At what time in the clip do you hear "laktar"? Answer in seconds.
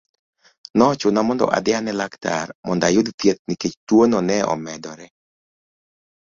1.99-2.47